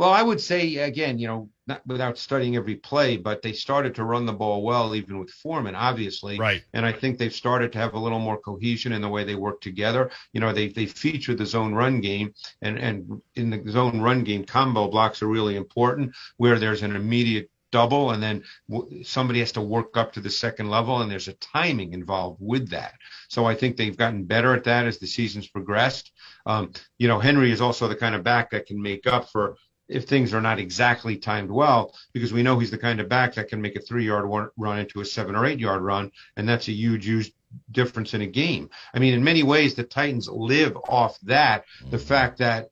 Well, 0.02 0.10
I 0.10 0.24
would 0.24 0.42
say 0.42 0.78
again, 0.78 1.20
you 1.20 1.28
know, 1.28 1.50
not 1.68 1.86
without 1.86 2.18
studying 2.18 2.56
every 2.56 2.76
play, 2.76 3.18
but 3.18 3.44
they 3.44 3.54
started 3.54 3.94
to 3.96 4.04
run 4.04 4.26
the 4.26 4.34
ball 4.34 4.64
well, 4.64 4.96
even 4.96 5.20
with 5.20 5.30
Foreman, 5.30 5.76
obviously. 5.76 6.40
Right. 6.40 6.64
And 6.74 6.88
I 6.88 6.92
think 6.92 7.20
they've 7.20 7.32
started 7.32 7.72
to 7.74 7.78
have 7.78 7.94
a 7.94 8.00
little 8.00 8.18
more 8.18 8.40
cohesion 8.40 8.94
in 8.94 9.02
the 9.02 9.10
way 9.10 9.24
they 9.24 9.36
work 9.36 9.62
together. 9.62 10.10
You 10.34 10.42
know, 10.42 10.54
they 10.54 10.70
they 10.70 10.88
feature 10.88 11.36
the 11.36 11.46
zone 11.46 11.76
run 11.76 12.02
game, 12.02 12.34
and 12.64 12.80
and 12.80 13.22
in 13.36 13.52
the 13.52 13.72
zone 13.72 14.02
run 14.02 14.24
game, 14.24 14.44
combo 14.44 14.88
blocks 14.88 15.22
are 15.22 15.28
really 15.28 15.56
important, 15.56 16.16
where 16.38 16.58
there's 16.58 16.82
an 16.82 16.96
immediate 16.96 17.51
double 17.72 18.12
and 18.12 18.22
then 18.22 18.44
w- 18.70 19.04
somebody 19.04 19.40
has 19.40 19.52
to 19.52 19.62
work 19.62 19.98
up 19.98 20.14
to 20.14 20.20
the 20.20 20.30
second 20.30 20.70
level 20.70 21.02
and 21.02 21.12
there's 21.12 21.28
a 21.28 21.34
timing 21.34 21.94
involved 21.94 22.38
with 22.40 22.70
that 22.70 22.94
so 23.30 23.46
i 23.46 23.56
think 23.56 23.78
they've 23.78 23.98
gotten 23.98 24.24
better 24.24 24.54
at 24.54 24.64
that 24.64 24.86
as 24.86 24.98
the 25.00 25.08
season's 25.08 25.48
progressed 25.48 26.12
um, 26.46 26.72
you 26.98 27.08
know 27.08 27.20
henry 27.20 27.52
is 27.52 27.62
also 27.62 27.88
the 27.88 27.96
kind 27.96 28.16
of 28.16 28.24
back 28.24 28.52
that 28.52 28.66
can 28.66 28.82
make 28.82 29.08
up 29.08 29.30
for 29.30 29.56
if 29.92 30.06
things 30.06 30.34
are 30.34 30.42
not 30.42 30.58
exactly 30.58 31.18
timed 31.18 31.52
well, 31.52 31.94
because 32.14 32.32
we 32.32 32.44
know 32.44 32.58
he's 32.58 32.72
the 32.72 32.78
kind 32.78 33.00
of 33.00 33.10
back 33.10 33.36
that 33.36 33.50
can 33.50 33.62
make 33.62 33.76
a 33.76 33.82
three 33.82 34.06
yard 34.06 34.26
run 34.58 34.80
into 34.80 35.02
a 35.02 35.06
seven 35.06 35.36
or 35.36 35.46
eight 35.46 35.60
yard 35.60 35.82
run, 35.82 36.12
and 36.38 36.48
that's 36.48 36.70
a 36.70 36.72
huge, 36.72 37.06
huge 37.06 37.34
difference 37.72 38.14
in 38.14 38.22
a 38.22 38.28
game. 38.28 38.70
I 38.94 39.00
mean, 39.00 39.14
in 39.14 39.24
many 39.24 39.44
ways, 39.44 39.76
the 39.76 39.84
Titans 39.84 40.30
live 40.30 40.78
off 40.88 41.20
that, 41.24 41.66
the 41.90 41.98
mm-hmm. 41.98 42.06
fact 42.06 42.38
that 42.40 42.70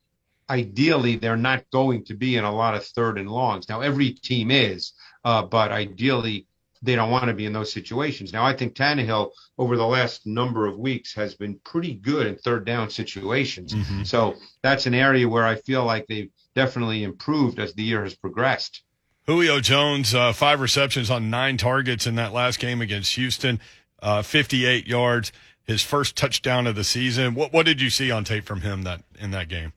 ideally 0.49 1.15
they're 1.15 1.37
not 1.37 1.69
going 1.71 2.05
to 2.05 2.15
be 2.15 2.35
in 2.35 2.43
a 2.43 2.53
lot 2.53 2.75
of 2.75 2.85
third 2.85 3.17
and 3.17 3.29
longs. 3.29 3.69
Now, 3.69 3.81
every 3.81 4.11
team 4.11 4.51
is, 4.51 4.93
uh, 5.23 5.43
but 5.43 5.71
ideally 5.71 6.47
they 6.81 6.95
don't 6.95 7.11
want 7.11 7.25
to 7.25 7.33
be 7.33 7.45
in 7.45 7.53
those 7.53 7.73
situations. 7.73 8.31
Now, 8.31 8.45
I 8.45 8.55
think 8.55 8.73
Tannehill 8.73 9.31
over 9.57 9.75
the 9.75 9.85
last 9.85 10.25
number 10.25 10.65
of 10.65 10.77
weeks 10.77 11.13
has 11.13 11.35
been 11.35 11.59
pretty 11.65 11.93
good 11.93 12.27
in 12.27 12.37
third 12.37 12.65
down 12.65 12.89
situations. 12.89 13.73
Mm-hmm. 13.73 14.03
So 14.03 14.35
that's 14.63 14.85
an 14.85 14.93
area 14.93 15.27
where 15.27 15.45
I 15.45 15.55
feel 15.55 15.83
like 15.83 16.07
they've 16.07 16.31
definitely 16.55 17.03
improved 17.03 17.59
as 17.59 17.73
the 17.73 17.83
year 17.83 18.03
has 18.03 18.15
progressed. 18.15 18.83
Julio 19.25 19.59
Jones, 19.59 20.15
uh, 20.15 20.33
five 20.33 20.59
receptions 20.61 21.11
on 21.11 21.29
nine 21.29 21.57
targets 21.57 22.07
in 22.07 22.15
that 22.15 22.33
last 22.33 22.59
game 22.59 22.81
against 22.81 23.13
Houston, 23.15 23.59
uh, 24.01 24.21
58 24.21 24.87
yards, 24.87 25.31
his 25.65 25.83
first 25.83 26.15
touchdown 26.15 26.65
of 26.65 26.75
the 26.75 26.83
season. 26.83 27.35
What 27.35 27.53
what 27.53 27.65
did 27.65 27.79
you 27.79 27.91
see 27.91 28.09
on 28.09 28.23
tape 28.23 28.45
from 28.45 28.61
him 28.61 28.83
that 28.83 29.03
in 29.19 29.31
that 29.31 29.47
game? 29.47 29.73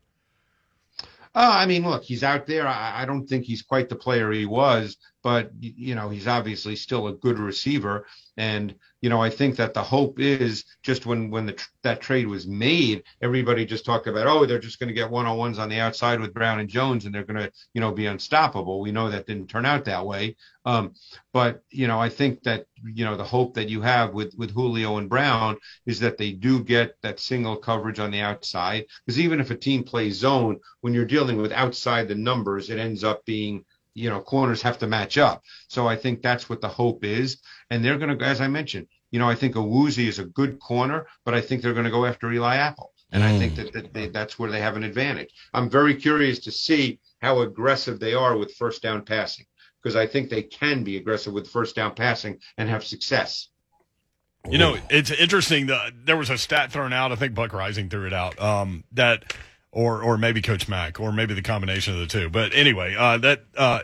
Uh, 1.35 1.51
I 1.51 1.67
mean, 1.67 1.83
look, 1.85 2.05
he's 2.05 2.23
out 2.23 2.47
there. 2.47 2.67
I, 2.67 3.03
I, 3.03 3.05
don't 3.07 3.27
think 3.27 3.45
he's 3.45 3.63
quite 3.63 3.89
the 3.89 3.97
player 3.97 4.31
he 4.33 4.45
was, 4.45 4.99
but 5.23 5.51
you 5.61 5.95
know, 5.95 6.09
he's 6.09 6.27
obviously 6.27 6.77
still 6.77 7.07
a 7.07 7.13
good 7.13 7.39
receiver. 7.39 8.07
And 8.37 8.75
you 9.01 9.11
know, 9.11 9.21
I 9.21 9.31
think 9.31 9.57
that 9.57 9.75
the 9.75 9.83
hope 9.83 10.21
is 10.21 10.65
just 10.83 11.07
when 11.07 11.31
when 11.31 11.47
the 11.47 11.67
that 11.83 12.01
trade 12.01 12.27
was 12.27 12.47
made, 12.47 13.03
everybody 13.21 13.67
just 13.67 13.85
talked 13.85 14.07
about, 14.07 14.27
oh, 14.27 14.47
they're 14.47 14.59
just 14.59 14.79
going 14.79 14.89
to 14.89 14.95
get 14.95 15.11
one 15.11 15.27
on 15.27 15.37
ones 15.37 15.59
on 15.59 15.69
the 15.69 15.81
outside 15.81 16.21
with 16.21 16.33
Brown 16.35 16.61
and 16.61 16.69
Jones, 16.69 17.05
and 17.05 17.15
they're 17.15 17.25
going 17.25 17.41
to 17.41 17.53
you 17.75 17.81
know 17.81 17.93
be 17.93 18.07
unstoppable. 18.07 18.81
We 18.81 18.93
know 18.93 19.11
that 19.11 19.27
didn't 19.27 19.49
turn 19.49 19.67
out 19.67 19.85
that 19.85 20.07
way. 20.07 20.37
Um, 20.65 20.95
but 21.33 21.63
you 21.71 21.89
know, 21.89 22.01
I 22.01 22.09
think 22.09 22.43
that 22.45 22.67
you 22.85 23.05
know 23.05 23.17
the 23.17 23.25
hope 23.25 23.55
that 23.55 23.69
you 23.69 23.83
have 23.83 24.15
with 24.15 24.35
with 24.37 24.53
Julio 24.53 24.97
and 24.99 25.09
Brown 25.09 25.57
is 25.87 26.01
that 26.01 26.17
they 26.17 26.33
do 26.33 26.63
get 26.63 26.97
that 27.03 27.21
single 27.21 27.57
coverage 27.57 27.99
on 27.99 28.11
the 28.11 28.21
outside. 28.21 28.87
Because 29.05 29.19
even 29.21 29.41
if 29.41 29.51
a 29.51 29.57
team 29.57 29.83
plays 29.85 30.17
zone, 30.17 30.61
when 30.81 30.95
you're 30.95 31.05
dealing 31.05 31.43
with 31.43 31.53
outside 31.53 32.09
the 32.09 32.15
numbers, 32.15 32.71
it 32.71 32.79
ends 32.79 33.05
up 33.05 33.25
being 33.25 33.65
you 33.95 34.09
know, 34.09 34.21
corners 34.21 34.63
have 34.63 34.79
to 34.79 34.87
match 34.87 35.19
up. 35.19 35.43
So 35.69 35.87
I 35.87 35.97
think 35.97 36.23
that's 36.23 36.49
what 36.49 36.61
the 36.61 36.69
hope 36.69 37.05
is. 37.05 37.39
And 37.71 37.85
they're 37.85 37.99
going 37.99 38.17
to, 38.17 38.25
as 38.25 38.41
I 38.41 38.49
mentioned, 38.49 38.89
you 39.11 39.19
know, 39.19 39.29
I 39.29 39.35
think 39.35 39.55
Awuzie 39.55 40.09
is 40.09 40.19
a 40.19 40.25
good 40.25 40.59
corner, 40.59 41.07
but 41.25 41.35
I 41.35 41.41
think 41.41 41.63
they're 41.63 41.75
going 41.75 41.85
to 41.85 41.91
go 41.91 42.07
after 42.07 42.33
Eli 42.33 42.57
Apple. 42.57 42.93
And 43.13 43.23
mm. 43.23 43.27
I 43.27 43.39
think 43.39 43.57
that, 43.57 43.73
that 43.75 43.93
they, 43.93 44.09
that's 44.09 44.39
where 44.39 44.51
they 44.51 44.61
have 44.61 44.77
an 44.77 44.85
advantage. 44.85 45.31
I'm 45.53 45.69
very 45.69 45.95
curious 45.95 46.39
to 46.41 46.53
see 46.53 46.99
how 47.21 47.41
aggressive 47.41 48.01
they 48.01 48.15
are 48.15 48.37
with 48.37 48.55
first 48.55 48.83
down 48.83 49.05
passing 49.05 49.47
because 49.83 49.97
I 49.97 50.07
think 50.07 50.31
they 50.31 50.43
can 50.43 50.83
be 50.83 50.97
aggressive 50.97 51.33
with 51.33 51.49
first 51.49 51.77
down 51.77 51.95
passing 51.95 52.39
and 52.57 52.69
have 52.69 52.85
success. 52.85 53.49
You 54.51 54.59
know, 54.59 54.77
it's 54.91 55.11
interesting. 55.11 55.67
that 55.67 55.93
there 56.05 56.17
was 56.17 56.29
a 56.29 56.37
stat 56.37 56.73
thrown 56.73 56.93
out. 56.93 57.13
I 57.13 57.15
think 57.15 57.35
Buck 57.35 57.53
Reising 57.53 57.89
threw 57.89 58.07
it 58.07 58.13
out. 58.13 58.41
Um, 58.41 58.83
that 58.93 59.35
or 59.73 60.03
or 60.03 60.19
maybe 60.19 60.43
Coach 60.43 60.69
Mack, 60.69 61.01
or 61.01 61.11
maybe 61.13 61.33
the 61.33 61.43
combination 61.43 61.95
of 61.95 62.01
the 62.01 62.07
two. 62.07 62.29
But 62.29 62.55
anyway, 62.55 62.95
uh, 62.95 63.17
that 63.19 63.45
uh, 63.57 63.81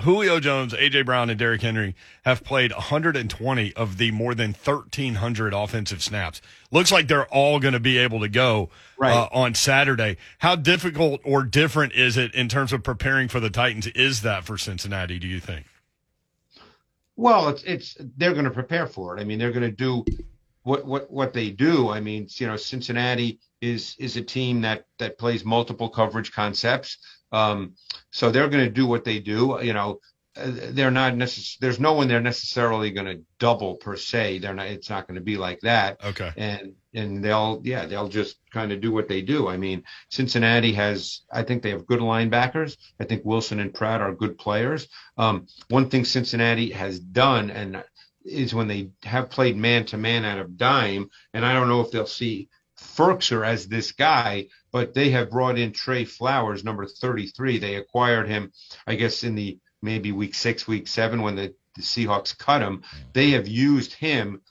Julio 0.00 0.40
Jones, 0.40 0.72
AJ 0.72 1.04
Brown, 1.04 1.28
and 1.28 1.38
Derrick 1.38 1.60
Henry 1.60 1.94
have 2.24 2.42
played 2.42 2.72
120 2.72 3.72
of 3.74 3.98
the 3.98 4.10
more 4.10 4.34
than 4.34 4.52
1,300 4.52 5.52
offensive 5.52 6.02
snaps. 6.02 6.40
Looks 6.70 6.90
like 6.90 7.08
they're 7.08 7.26
all 7.26 7.60
going 7.60 7.74
to 7.74 7.80
be 7.80 7.98
able 7.98 8.20
to 8.20 8.28
go 8.28 8.70
right. 8.96 9.14
uh, 9.14 9.28
on 9.30 9.54
Saturday. 9.54 10.16
How 10.38 10.56
difficult 10.56 11.20
or 11.24 11.42
different 11.42 11.92
is 11.92 12.16
it 12.16 12.34
in 12.34 12.48
terms 12.48 12.72
of 12.72 12.82
preparing 12.82 13.28
for 13.28 13.38
the 13.38 13.50
Titans? 13.50 13.86
Is 13.88 14.22
that 14.22 14.44
for 14.44 14.56
Cincinnati? 14.56 15.18
Do 15.18 15.26
you 15.26 15.40
think? 15.40 15.66
Well, 17.16 17.48
it's 17.48 17.62
it's 17.64 17.96
they're 18.16 18.32
going 18.32 18.44
to 18.44 18.50
prepare 18.50 18.86
for 18.86 19.16
it. 19.16 19.20
I 19.20 19.24
mean, 19.24 19.38
they're 19.38 19.52
going 19.52 19.62
to 19.62 19.70
do 19.70 20.04
what 20.68 20.84
what 20.84 21.10
what 21.10 21.32
they 21.32 21.50
do. 21.50 21.88
I 21.88 22.00
mean, 22.00 22.28
you 22.34 22.46
know, 22.46 22.56
Cincinnati 22.56 23.40
is 23.62 23.96
is 23.98 24.16
a 24.16 24.22
team 24.22 24.60
that 24.60 24.84
that 24.98 25.18
plays 25.18 25.42
multiple 25.44 25.88
coverage 25.88 26.30
concepts. 26.30 26.98
Um, 27.32 27.74
so 28.10 28.30
they're 28.30 28.48
going 28.48 28.64
to 28.64 28.70
do 28.70 28.86
what 28.86 29.04
they 29.04 29.18
do. 29.18 29.58
You 29.62 29.72
know, 29.72 30.00
they're 30.36 30.90
not 30.90 31.16
necessarily. 31.16 31.58
There's 31.62 31.80
no 31.80 31.94
one 31.94 32.06
they're 32.06 32.20
necessarily 32.20 32.90
going 32.90 33.06
to 33.06 33.22
double 33.38 33.76
per 33.76 33.96
se. 33.96 34.40
They're 34.40 34.52
not. 34.52 34.66
It's 34.66 34.90
not 34.90 35.06
going 35.06 35.14
to 35.14 35.22
be 35.22 35.38
like 35.38 35.60
that. 35.60 36.04
Okay. 36.04 36.32
And 36.36 36.74
and 36.92 37.24
they'll 37.24 37.62
yeah 37.64 37.86
they'll 37.86 38.08
just 38.08 38.36
kind 38.52 38.70
of 38.70 38.82
do 38.82 38.92
what 38.92 39.08
they 39.08 39.22
do. 39.22 39.48
I 39.48 39.56
mean, 39.56 39.84
Cincinnati 40.10 40.74
has. 40.74 41.22
I 41.32 41.44
think 41.44 41.62
they 41.62 41.70
have 41.70 41.86
good 41.86 42.00
linebackers. 42.00 42.76
I 43.00 43.04
think 43.04 43.24
Wilson 43.24 43.60
and 43.60 43.72
Pratt 43.72 44.02
are 44.02 44.14
good 44.14 44.36
players. 44.36 44.86
Um, 45.16 45.46
one 45.68 45.88
thing 45.88 46.04
Cincinnati 46.04 46.70
has 46.72 47.00
done 47.00 47.50
and 47.50 47.82
is 48.28 48.54
when 48.54 48.68
they 48.68 48.90
have 49.02 49.30
played 49.30 49.56
man 49.56 49.86
to 49.86 49.98
man 49.98 50.24
out 50.24 50.38
of 50.38 50.56
dime, 50.56 51.10
and 51.32 51.44
I 51.44 51.52
don't 51.52 51.68
know 51.68 51.80
if 51.80 51.90
they'll 51.90 52.06
see 52.06 52.48
Firkser 52.78 53.46
as 53.46 53.66
this 53.66 53.92
guy, 53.92 54.48
but 54.70 54.94
they 54.94 55.10
have 55.10 55.30
brought 55.30 55.58
in 55.58 55.72
Trey 55.72 56.04
Flowers, 56.04 56.64
number 56.64 56.86
33. 56.86 57.58
They 57.58 57.76
acquired 57.76 58.28
him, 58.28 58.52
I 58.86 58.94
guess, 58.94 59.24
in 59.24 59.34
the 59.34 59.58
maybe 59.82 60.12
week 60.12 60.34
six, 60.34 60.66
week 60.66 60.86
seven 60.86 61.22
when 61.22 61.36
the, 61.36 61.54
the 61.74 61.82
Seahawks 61.82 62.36
cut 62.36 62.62
him. 62.62 62.82
They 63.12 63.30
have 63.30 63.48
used 63.48 63.94
him 63.94 64.42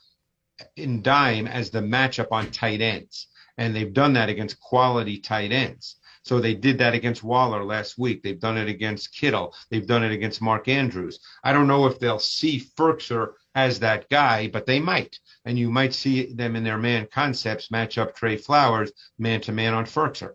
in 0.76 1.02
dime 1.02 1.46
as 1.46 1.70
the 1.70 1.80
matchup 1.80 2.28
on 2.32 2.50
tight 2.50 2.80
ends, 2.80 3.28
and 3.56 3.74
they've 3.74 3.92
done 3.92 4.14
that 4.14 4.28
against 4.28 4.60
quality 4.60 5.18
tight 5.18 5.52
ends. 5.52 5.96
So 6.28 6.40
they 6.40 6.52
did 6.52 6.76
that 6.76 6.92
against 6.92 7.24
Waller 7.24 7.64
last 7.64 7.96
week. 7.96 8.22
They've 8.22 8.38
done 8.38 8.58
it 8.58 8.68
against 8.68 9.14
Kittle. 9.14 9.54
They've 9.70 9.86
done 9.86 10.04
it 10.04 10.12
against 10.12 10.42
Mark 10.42 10.68
Andrews. 10.68 11.20
I 11.42 11.54
don't 11.54 11.66
know 11.66 11.86
if 11.86 11.98
they'll 11.98 12.18
see 12.18 12.60
Firkser 12.76 13.32
as 13.54 13.80
that 13.80 14.10
guy, 14.10 14.48
but 14.48 14.66
they 14.66 14.78
might. 14.78 15.18
And 15.46 15.58
you 15.58 15.70
might 15.70 15.94
see 15.94 16.30
them 16.34 16.54
in 16.54 16.64
their 16.64 16.76
man 16.76 17.08
concepts 17.10 17.70
match 17.70 17.96
up 17.96 18.14
Trey 18.14 18.36
Flowers 18.36 18.92
man 19.18 19.40
to 19.40 19.52
man 19.52 19.72
on 19.72 19.86
Firkser. 19.86 20.34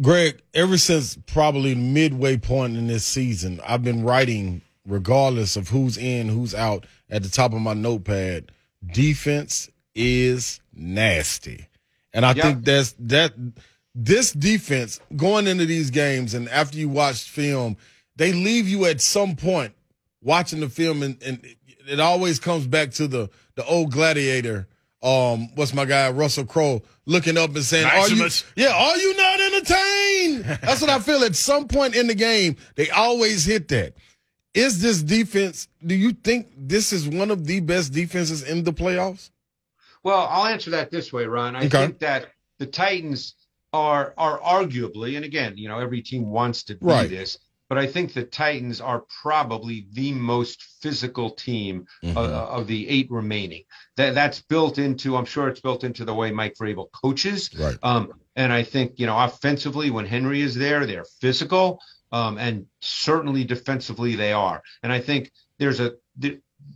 Greg, 0.00 0.40
ever 0.54 0.78
since 0.78 1.18
probably 1.26 1.74
midway 1.74 2.38
point 2.38 2.78
in 2.78 2.86
this 2.86 3.04
season, 3.04 3.60
I've 3.68 3.84
been 3.84 4.02
writing, 4.02 4.62
regardless 4.86 5.56
of 5.56 5.68
who's 5.68 5.98
in, 5.98 6.30
who's 6.30 6.54
out, 6.54 6.86
at 7.10 7.22
the 7.22 7.28
top 7.28 7.52
of 7.52 7.60
my 7.60 7.74
notepad. 7.74 8.50
Defense 8.82 9.68
is 9.94 10.60
nasty, 10.72 11.68
and 12.14 12.24
I 12.24 12.32
yep. 12.32 12.44
think 12.44 12.64
that's 12.64 12.94
that. 12.98 13.34
This 13.94 14.32
defense 14.32 14.98
going 15.14 15.46
into 15.46 15.66
these 15.66 15.90
games, 15.90 16.34
and 16.34 16.48
after 16.48 16.76
you 16.76 16.88
watch 16.88 17.30
film, 17.30 17.76
they 18.16 18.32
leave 18.32 18.68
you 18.68 18.86
at 18.86 19.00
some 19.00 19.36
point 19.36 19.72
watching 20.20 20.60
the 20.60 20.68
film, 20.68 21.02
and, 21.02 21.22
and 21.22 21.44
it 21.88 22.00
always 22.00 22.40
comes 22.40 22.66
back 22.66 22.90
to 22.92 23.06
the 23.06 23.30
the 23.54 23.64
old 23.64 23.92
gladiator. 23.92 24.66
Um, 25.02 25.54
what's 25.54 25.74
my 25.74 25.84
guy 25.84 26.10
Russell 26.10 26.46
Crowe 26.46 26.82
looking 27.04 27.36
up 27.36 27.54
and 27.54 27.62
saying, 27.62 27.84
Maximus. 27.84 28.42
"Are 28.42 28.60
you? 28.60 28.66
Yeah, 28.66 28.74
are 28.74 28.96
you 28.96 29.16
not 29.16 29.40
entertained?" 29.40 30.44
That's 30.62 30.80
what 30.80 30.90
I 30.90 30.98
feel. 30.98 31.22
At 31.22 31.36
some 31.36 31.68
point 31.68 31.94
in 31.94 32.06
the 32.06 32.14
game, 32.14 32.56
they 32.74 32.90
always 32.90 33.44
hit 33.44 33.68
that. 33.68 33.94
Is 34.54 34.80
this 34.80 35.02
defense? 35.02 35.68
Do 35.84 35.94
you 35.94 36.12
think 36.12 36.48
this 36.56 36.92
is 36.92 37.08
one 37.08 37.30
of 37.30 37.46
the 37.46 37.60
best 37.60 37.92
defenses 37.92 38.42
in 38.42 38.64
the 38.64 38.72
playoffs? 38.72 39.30
Well, 40.02 40.26
I'll 40.30 40.46
answer 40.46 40.70
that 40.70 40.90
this 40.90 41.12
way, 41.12 41.26
Ron. 41.26 41.56
I 41.56 41.66
okay. 41.66 41.86
think 41.86 41.98
that 42.00 42.28
the 42.58 42.66
Titans 42.66 43.34
are 43.74 44.14
are 44.16 44.38
arguably, 44.38 45.16
and 45.16 45.24
again, 45.24 45.56
you 45.56 45.68
know, 45.68 45.78
every 45.78 46.02
team 46.02 46.30
wants 46.30 46.64
to 46.64 46.74
be 46.74 46.86
right. 46.86 47.10
this 47.10 47.38
but 47.68 47.78
I 47.78 47.86
think 47.86 48.12
the 48.12 48.24
Titans 48.24 48.80
are 48.80 49.04
probably 49.22 49.86
the 49.92 50.12
most 50.12 50.62
physical 50.80 51.30
team 51.30 51.86
mm-hmm. 52.02 52.16
uh, 52.16 52.20
of 52.20 52.66
the 52.66 52.88
eight 52.88 53.10
remaining. 53.10 53.64
That 53.96 54.14
that's 54.14 54.40
built 54.42 54.78
into. 54.78 55.16
I'm 55.16 55.24
sure 55.24 55.48
it's 55.48 55.60
built 55.60 55.84
into 55.84 56.04
the 56.04 56.14
way 56.14 56.30
Mike 56.30 56.54
Vrabel 56.54 56.90
coaches. 56.92 57.50
Right. 57.58 57.76
Um, 57.82 58.12
and 58.36 58.52
I 58.52 58.62
think 58.62 58.98
you 58.98 59.06
know 59.06 59.18
offensively 59.18 59.90
when 59.90 60.06
Henry 60.06 60.42
is 60.42 60.54
there, 60.54 60.86
they're 60.86 61.06
physical. 61.20 61.80
Um, 62.12 62.38
and 62.38 62.66
certainly 62.80 63.42
defensively 63.42 64.14
they 64.14 64.32
are. 64.32 64.62
And 64.84 64.92
I 64.92 65.00
think 65.00 65.32
there's 65.58 65.80
a 65.80 65.94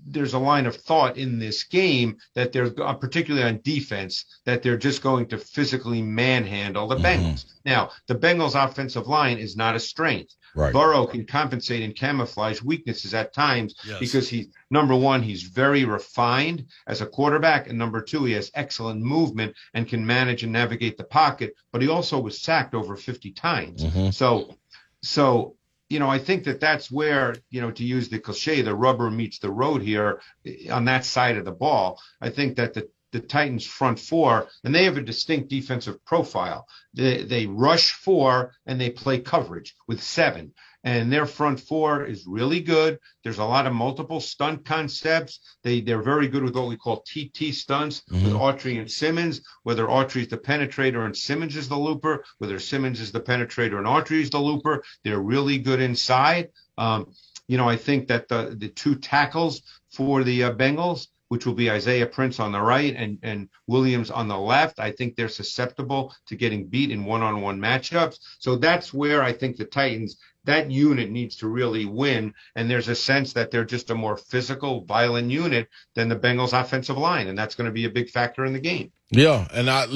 there's 0.07 0.35
a 0.35 0.39
line 0.39 0.67
of 0.67 0.77
thought 0.77 1.17
in 1.17 1.39
this 1.39 1.65
game 1.65 2.17
that 2.35 2.53
they're 2.53 2.73
uh, 2.83 2.95
particularly 2.95 3.47
on 3.47 3.61
defense 3.63 4.25
that 4.45 4.63
they're 4.63 4.79
just 4.79 5.03
going 5.03 5.27
to 5.27 5.39
physically 5.39 6.03
manhandle 6.03 6.89
the 6.89 6.97
mm-hmm. 6.97 7.05
Bengals. 7.05 7.45
Now, 7.65 7.91
the 8.07 8.15
Bengals 8.15 8.55
offensive 8.55 9.07
line 9.07 9.39
is 9.39 9.57
not 9.57 9.77
a 9.77 9.81
strength. 9.81 10.35
Right. 10.55 10.73
Burrow 10.73 11.07
can 11.07 11.27
compensate 11.27 11.83
and 11.83 11.95
camouflage 11.95 12.63
weaknesses 12.63 13.13
at 13.15 13.35
times 13.35 13.75
yes. 13.87 14.01
because 14.01 14.29
he 14.29 14.51
number 14.71 14.97
one, 14.97 15.23
he's 15.23 15.43
very 15.43 15.85
refined 15.85 16.67
as 16.87 17.01
a 17.01 17.07
quarterback, 17.07 17.69
and 17.69 17.79
number 17.79 18.01
two, 18.01 18.25
he 18.25 18.33
has 18.33 18.51
excellent 18.55 19.03
movement 19.03 19.55
and 19.75 19.87
can 19.87 20.05
manage 20.05 20.43
and 20.43 20.53
navigate 20.53 20.97
the 20.97 21.05
pocket. 21.05 21.55
But 21.71 21.83
he 21.83 21.89
also 21.89 22.19
was 22.19 22.41
sacked 22.41 22.75
over 22.75 22.97
50 22.97 23.33
times. 23.33 23.85
Mm-hmm. 23.85 24.11
So, 24.11 24.57
so 25.03 25.58
you 25.89 25.99
know, 25.99 26.09
I 26.09 26.19
think 26.19 26.45
that 26.45 26.61
that's 26.61 26.91
where, 26.91 27.37
you 27.51 27.61
know, 27.61 27.71
to 27.71 27.85
use 27.85 28.09
the 28.09 28.19
cliche, 28.19 28.63
the 28.63 28.75
rubber 28.75 29.11
meets 29.11 29.39
the 29.39 29.51
road 29.51 29.83
here 29.83 30.21
eh, 30.47 30.71
on 30.71 30.85
that 30.85 31.05
side 31.05 31.37
of 31.37 31.45
the 31.45 31.53
ball. 31.53 32.01
I 32.21 32.31
think 32.31 32.57
that 32.57 32.75
the 32.75 32.89
the 33.11 33.21
Titans 33.21 33.65
front 33.65 33.99
four, 33.99 34.49
and 34.65 34.75
they 34.75 34.85
have 34.85 34.99
a 34.99 35.03
distinct 35.03 35.49
defensive 35.49 36.05
profile. 36.05 36.69
They, 36.93 37.23
they 37.23 37.47
rush 37.47 37.93
four 37.93 38.53
and 38.67 38.79
they 38.79 38.91
play 38.91 39.21
coverage 39.21 39.75
with 39.87 40.03
seven 40.03 40.53
and 40.89 41.13
their 41.13 41.27
front 41.27 41.61
four 41.61 42.07
is 42.07 42.27
really 42.27 42.61
good. 42.61 42.99
There's 43.23 43.41
a 43.41 43.45
lot 43.45 43.67
of 43.67 43.75
multiple 43.75 44.21
stunt 44.21 44.65
concepts. 44.65 45.41
They 45.63 45.83
they're 45.83 46.01
very 46.01 46.29
good 46.29 46.43
with 46.43 46.57
what 46.57 46.69
we 46.69 46.79
call 46.79 47.03
TT 47.03 47.53
stunts 47.53 48.01
mm-hmm. 48.11 48.25
with 48.25 48.33
Autry 48.33 48.81
and 48.81 48.91
Simmons. 48.91 49.43
Whether 49.65 49.87
Autry 49.87 50.23
is 50.23 50.29
the 50.29 50.39
penetrator 50.39 51.05
and 51.05 51.15
Simmons 51.15 51.57
is 51.57 51.69
the 51.69 51.77
looper, 51.77 52.25
whether 52.39 52.59
Simmons 52.59 53.01
is 53.01 53.13
the 53.13 53.21
penetrator 53.21 53.77
and 53.77 53.87
Autry 53.87 54.23
is 54.23 54.31
the 54.31 54.41
looper, 54.41 54.83
they're 55.05 55.21
really 55.21 55.59
good 55.59 55.83
inside. 55.83 56.49
Um, 56.79 57.13
you 57.49 57.59
know, 57.59 57.69
I 57.69 57.77
think 57.77 58.09
that 58.09 58.29
the 58.29 58.57
the 58.59 58.69
two 58.69 58.95
tackles 58.95 59.61
for 59.91 60.25
the 60.25 60.45
uh, 60.45 60.53
Bengals 60.55 61.09
which 61.29 61.45
will 61.45 61.55
be 61.55 61.71
Isaiah 61.71 62.07
Prince 62.07 62.41
on 62.41 62.53
the 62.53 62.61
right 62.61 62.95
and, 62.97 63.19
and 63.23 63.49
Williams 63.67 64.11
on 64.11 64.29
the 64.29 64.39
left. 64.39 64.81
I 64.81 64.93
think 64.93 65.15
they're 65.15 65.29
susceptible 65.29 66.15
to 66.27 66.37
getting 66.37 66.67
beat 66.67 66.91
in 66.91 67.05
one 67.05 67.23
on 67.23 67.43
one 67.43 67.61
matchups. 67.61 68.19
So 68.39 68.57
that's 68.57 68.95
where 68.95 69.23
I 69.23 69.33
think 69.33 69.57
the 69.57 69.67
Titans 69.67 70.17
that 70.49 70.71
unit 70.71 71.11
needs 71.11 71.37
to 71.37 71.47
really 71.47 71.85
win. 71.85 72.35
And 72.57 72.71
there's 72.71 72.89
a 72.89 72.95
sense 72.95 73.35
that 73.35 73.51
they're 73.51 73.67
just 73.67 73.91
a 73.91 73.95
more 73.95 74.17
physical, 74.17 74.81
violent 74.81 75.31
unit 75.31 75.69
than 75.95 76.09
the 76.09 76.17
Bengals 76.17 76.59
offensive 76.59 76.97
line. 76.97 77.29
And 77.29 77.39
that's 77.39 77.55
going 77.55 77.67
to 77.67 77.73
be 77.73 77.85
a 77.85 77.91
big 77.91 78.09
factor 78.09 78.47
in 78.47 78.55
the 78.55 78.61
game. 78.61 78.91
Yeah. 79.11 79.47
And 79.53 79.69
I, 79.69 79.87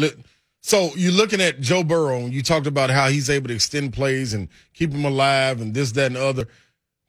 so 0.61 0.91
you're 0.95 1.11
looking 1.11 1.41
at 1.41 1.61
Joe 1.61 1.83
Burrow 1.83 2.19
and 2.19 2.35
you 2.35 2.43
talked 2.43 2.67
about 2.67 2.91
how 2.91 3.09
he's 3.09 3.31
able 3.31 3.49
to 3.49 3.55
extend 3.55 3.95
plays 3.95 4.35
and 4.35 4.49
keep 4.75 4.93
them 4.93 5.07
alive 5.07 5.63
and 5.63 5.73
this, 5.73 5.93
that, 5.93 6.07
and 6.07 6.17
the 6.17 6.25
other. 6.25 6.49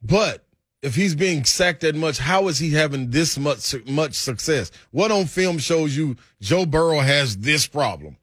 But 0.01 0.45
if 0.81 0.95
he's 0.95 1.13
being 1.13 1.43
sacked 1.43 1.81
that 1.81 1.95
much, 1.95 2.19
how 2.19 2.47
is 2.47 2.59
he 2.59 2.71
having 2.71 3.09
this 3.09 3.37
much 3.37 3.75
much 3.85 4.13
success? 4.13 4.71
What 4.91 5.11
on 5.11 5.25
film 5.25 5.57
shows 5.57 5.95
you 5.95 6.15
Joe 6.41 6.65
Burrow 6.65 6.99
has 6.99 7.37
this 7.37 7.67
problem? 7.67 8.17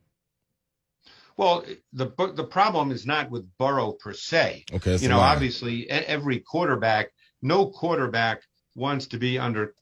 Well, 1.40 1.64
the 1.94 2.12
the 2.34 2.44
problem 2.44 2.90
is 2.92 3.06
not 3.06 3.30
with 3.30 3.48
Burrow 3.56 3.92
per 3.92 4.12
se. 4.12 4.66
Okay, 4.74 4.96
you 4.96 5.08
know, 5.08 5.20
obviously 5.20 5.88
every 5.88 6.38
quarterback, 6.38 7.12
no 7.40 7.64
quarterback 7.64 8.42
wants 8.74 9.06
to 9.06 9.16
be 9.16 9.38
under 9.38 9.74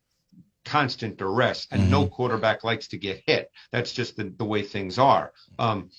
constant 0.64 1.16
duress, 1.16 1.66
and 1.72 1.82
mm-hmm. 1.82 1.90
no 1.90 2.06
quarterback 2.06 2.62
likes 2.62 2.86
to 2.88 2.96
get 2.96 3.24
hit. 3.26 3.50
That's 3.72 3.90
just 3.90 4.16
the, 4.16 4.32
the 4.38 4.44
way 4.44 4.62
things 4.62 5.00
are. 5.00 5.32
Um, 5.58 5.90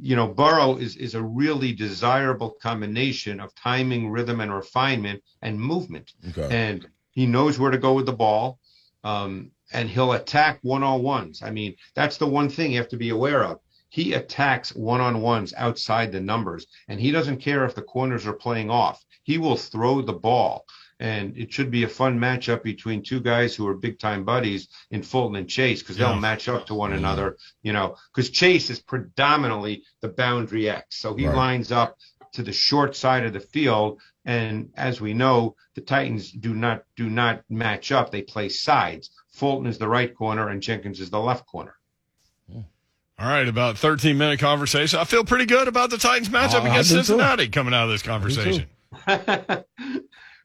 you 0.00 0.16
know, 0.16 0.26
Burrow 0.26 0.78
is 0.78 0.96
is 0.96 1.14
a 1.14 1.22
really 1.22 1.72
desirable 1.72 2.50
combination 2.60 3.38
of 3.38 3.54
timing, 3.54 4.10
rhythm, 4.10 4.40
and 4.40 4.52
refinement 4.52 5.22
and 5.42 5.60
movement. 5.60 6.12
Okay. 6.30 6.48
And 6.50 6.88
he 7.12 7.26
knows 7.26 7.56
where 7.56 7.70
to 7.70 7.78
go 7.78 7.92
with 7.92 8.06
the 8.06 8.12
ball. 8.12 8.58
Um, 9.04 9.52
and 9.72 9.88
he'll 9.88 10.12
attack 10.12 10.58
one 10.62 10.82
on 10.82 11.02
ones. 11.02 11.42
I 11.42 11.50
mean, 11.50 11.76
that's 11.94 12.16
the 12.16 12.26
one 12.26 12.48
thing 12.48 12.72
you 12.72 12.78
have 12.78 12.88
to 12.88 12.96
be 12.96 13.10
aware 13.10 13.44
of 13.44 13.60
he 13.94 14.14
attacks 14.14 14.74
one 14.74 15.00
on 15.00 15.20
ones 15.20 15.54
outside 15.56 16.10
the 16.10 16.20
numbers, 16.20 16.66
and 16.88 16.98
he 16.98 17.12
doesn't 17.12 17.36
care 17.36 17.64
if 17.64 17.76
the 17.76 17.82
corners 17.82 18.26
are 18.26 18.32
playing 18.32 18.68
off. 18.68 19.00
He 19.22 19.38
will 19.38 19.56
throw 19.56 20.02
the 20.02 20.12
ball. 20.12 20.66
and 20.98 21.38
it 21.38 21.52
should 21.52 21.70
be 21.70 21.84
a 21.84 21.88
fun 21.88 22.18
matchup 22.18 22.64
between 22.64 23.04
two 23.04 23.20
guys 23.20 23.54
who 23.54 23.68
are 23.68 23.74
big 23.74 24.00
time 24.00 24.24
buddies 24.24 24.66
in 24.90 25.04
Fulton 25.04 25.36
and 25.36 25.48
Chase 25.48 25.80
because 25.80 25.96
they'll 25.96 26.16
match 26.16 26.48
up 26.48 26.66
to 26.66 26.74
one 26.74 26.90
mm-hmm. 26.90 26.98
another, 26.98 27.36
you 27.62 27.72
know, 27.72 27.94
because 28.12 28.30
Chase 28.30 28.68
is 28.68 28.80
predominantly 28.80 29.84
the 30.00 30.08
boundary 30.08 30.68
X. 30.68 30.98
So 30.98 31.14
he 31.14 31.28
right. 31.28 31.36
lines 31.36 31.70
up 31.70 31.96
to 32.32 32.42
the 32.42 32.52
short 32.52 32.96
side 32.96 33.24
of 33.24 33.32
the 33.32 33.46
field. 33.54 34.00
And 34.24 34.70
as 34.74 35.00
we 35.00 35.14
know, 35.14 35.54
the 35.76 35.82
Titans 35.82 36.32
do 36.32 36.52
not 36.52 36.82
do 36.96 37.08
not 37.08 37.44
match 37.48 37.92
up. 37.92 38.10
They 38.10 38.22
play 38.22 38.48
sides. 38.48 39.10
Fulton 39.30 39.68
is 39.68 39.78
the 39.78 39.88
right 39.88 40.12
corner 40.12 40.48
and 40.48 40.60
Jenkins 40.60 40.98
is 40.98 41.10
the 41.10 41.20
left 41.20 41.46
corner. 41.46 41.76
All 43.18 43.28
right, 43.28 43.46
about 43.46 43.78
13 43.78 44.18
minute 44.18 44.40
conversation. 44.40 44.98
I 44.98 45.04
feel 45.04 45.24
pretty 45.24 45.46
good 45.46 45.68
about 45.68 45.90
the 45.90 45.98
Titans 45.98 46.28
matchup 46.28 46.62
uh, 46.62 46.70
against 46.70 46.90
Cincinnati 46.90 47.46
too. 47.46 47.52
coming 47.52 47.72
out 47.72 47.84
of 47.84 47.90
this 47.90 48.02
conversation. 48.02 48.66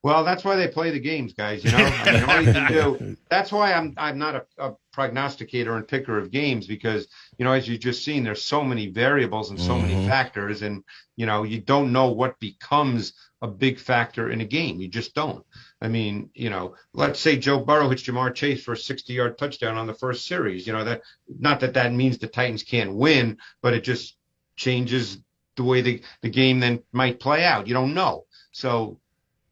well, 0.03 0.23
that's 0.23 0.43
why 0.43 0.55
they 0.55 0.67
play 0.67 0.91
the 0.91 0.99
games, 0.99 1.33
guys. 1.33 1.63
You 1.63 1.71
know, 1.71 1.77
I 1.77 2.11
mean, 2.11 2.23
all 2.29 2.41
you 2.41 2.53
can 2.53 2.71
do. 2.71 3.17
That's 3.29 3.51
why 3.51 3.73
I'm 3.73 3.93
I'm 3.97 4.17
not 4.17 4.35
a, 4.35 4.45
a, 4.57 4.75
prognosticator 4.91 5.77
and 5.77 5.87
picker 5.87 6.17
of 6.17 6.29
games 6.31 6.67
because 6.67 7.07
you 7.37 7.45
know, 7.45 7.51
as 7.51 7.67
you 7.67 7.77
just 7.77 8.03
seen, 8.03 8.23
there's 8.23 8.43
so 8.43 8.63
many 8.63 8.87
variables 8.87 9.49
and 9.49 9.59
so 9.59 9.75
mm-hmm. 9.75 9.87
many 9.87 10.07
factors, 10.07 10.61
and 10.61 10.83
you 11.15 11.25
know, 11.25 11.43
you 11.43 11.59
don't 11.59 11.91
know 11.91 12.11
what 12.11 12.39
becomes 12.39 13.13
a 13.41 13.47
big 13.47 13.79
factor 13.79 14.29
in 14.29 14.41
a 14.41 14.45
game. 14.45 14.79
You 14.79 14.87
just 14.89 15.15
don't. 15.15 15.45
I 15.81 15.87
mean, 15.87 16.29
you 16.33 16.49
know, 16.49 16.75
let's 16.93 17.19
say 17.19 17.37
Joe 17.37 17.59
Burrow 17.59 17.89
hits 17.89 18.03
Ja'Marr 18.03 18.35
Chase 18.35 18.63
for 18.63 18.73
a 18.73 18.77
60 18.77 19.13
yard 19.13 19.37
touchdown 19.37 19.77
on 19.77 19.87
the 19.87 19.93
first 19.93 20.25
series. 20.25 20.67
You 20.67 20.73
know, 20.73 20.83
that 20.83 21.01
not 21.27 21.61
that 21.61 21.75
that 21.75 21.93
means 21.93 22.17
the 22.17 22.27
Titans 22.27 22.63
can't 22.63 22.93
win, 22.93 23.37
but 23.61 23.73
it 23.73 23.83
just 23.83 24.17
changes 24.57 25.19
the 25.55 25.63
way 25.63 25.81
the, 25.81 26.01
the 26.21 26.29
game 26.29 26.59
then 26.59 26.83
might 26.91 27.19
play 27.19 27.45
out. 27.45 27.67
You 27.67 27.73
don't 27.73 27.93
know. 27.93 28.25
So, 28.51 28.99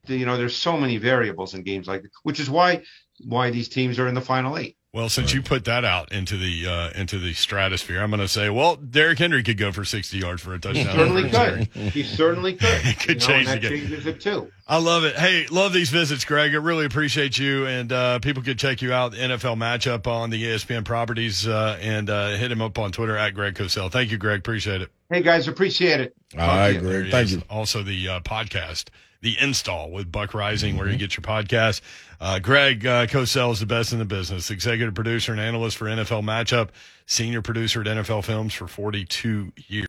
you 0.08 0.26
know, 0.26 0.38
there's 0.38 0.56
so 0.56 0.78
many 0.78 0.98
variables 0.98 1.54
in 1.54 1.64
games 1.64 1.88
like, 1.88 2.04
which 2.24 2.40
is 2.40 2.50
why 2.50 2.84
why 3.26 3.50
these 3.50 3.70
teams 3.70 3.98
are 4.00 4.08
in 4.08 4.16
the 4.16 4.22
final 4.22 4.58
eight. 4.58 4.77
Well, 4.94 5.10
since 5.10 5.34
you 5.34 5.42
put 5.42 5.66
that 5.66 5.84
out 5.84 6.12
into 6.12 6.38
the 6.38 6.66
uh, 6.66 6.90
into 7.00 7.20
the 7.20 7.34
stratosphere, 7.34 8.02
I'm 8.02 8.10
going 8.10 8.22
to 8.22 8.28
say, 8.28 8.50
well, 8.50 8.78
Derrick 8.78 9.20
Henry 9.20 9.44
could 9.44 9.58
go 9.58 9.72
for 9.72 9.86
60 9.86 10.18
yards 10.18 10.42
for 10.42 10.54
a 10.54 10.60
touchdown. 10.60 10.86
He 10.86 10.92
certainly 10.94 11.30
could. 11.30 11.68
He 11.92 12.04
certainly 12.04 12.54
could. 12.54 12.70
it 12.86 13.00
could 13.00 13.22
you 13.22 13.28
know, 13.28 13.34
change 13.34 13.50
the 13.50 13.60
game. 13.60 13.70
Changes 13.80 14.06
it 14.06 14.22
too. 14.22 14.52
I 14.66 14.80
love 14.80 15.04
it. 15.04 15.16
Hey, 15.16 15.46
love 15.52 15.74
these 15.74 15.90
visits, 15.90 16.26
Greg. 16.26 16.54
I 16.54 16.58
really 16.58 16.86
appreciate 16.86 17.38
you. 17.38 17.68
And 17.68 17.92
uh, 17.92 18.20
people 18.20 18.42
could 18.42 18.58
check 18.58 18.82
you 18.82 18.94
out, 18.94 19.14
NFL 19.14 19.58
matchup 19.58 20.08
on 20.08 20.30
the 20.30 20.42
ESPN 20.44 20.84
properties, 20.86 21.48
uh, 21.48 21.78
and 21.82 22.10
uh, 22.10 22.30
hit 22.30 22.52
him 22.52 22.62
up 22.62 22.80
on 22.80 22.92
Twitter 22.92 23.18
at 23.18 23.34
Greg 23.34 23.56
Cosell. 23.56 23.92
Thank 23.92 24.12
you, 24.12 24.18
Greg. 24.18 24.40
Appreciate 24.40 24.82
it. 24.82 24.90
Hey 25.10 25.22
guys, 25.22 25.48
appreciate 25.48 26.02
it. 26.02 26.16
All 26.34 26.48
right, 26.48 26.78
Greg. 26.80 27.12
Thank 27.12 27.32
you. 27.32 27.44
Also, 27.50 27.84
the 27.84 28.10
uh, 28.10 28.20
podcast 28.22 28.90
the 29.22 29.38
install 29.40 29.92
with 29.92 30.12
Buck 30.12 30.32
Reising, 30.32 30.70
mm-hmm. 30.70 30.78
where 30.78 30.88
you 30.88 30.94
mm-hmm. 30.94 31.00
get 31.00 31.18
your 31.18 31.24
podcast. 31.24 31.82
Uh, 32.20 32.40
Greg 32.40 32.86
uh, 32.86 33.06
Cosell 33.06 33.52
is 33.52 33.60
the 33.60 33.66
best 33.66 33.94
in 33.94 34.00
the 34.00 34.06
business, 34.06 34.50
executive 34.50 34.96
producer 34.96 35.32
and 35.32 35.42
analyst 35.42 35.78
for 35.78 35.86
NFL 35.86 36.24
Matchup, 36.24 36.70
senior 37.06 37.42
producer 37.42 37.82
at 37.82 37.88
NFL 37.88 38.24
Films 38.24 38.54
for 38.54 38.68
42 38.68 39.52
years. 39.68 39.86